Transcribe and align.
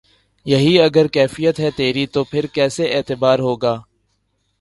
یہی 0.45 0.79
اگر 0.81 1.07
کیفیت 1.07 1.59
ہے 1.59 1.69
تیری 1.71 2.05
تو 2.07 2.23
پھر 2.23 2.45
کسے 2.53 2.91
اعتبار 2.93 3.39
ہوگا 3.39 3.75